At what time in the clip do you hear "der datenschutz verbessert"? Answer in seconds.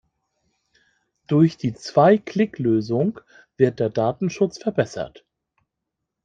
3.79-5.27